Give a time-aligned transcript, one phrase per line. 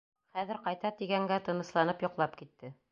[0.37, 2.77] Хәҙер ҡайта, тигәнгә тынысланып йоҡлап китте.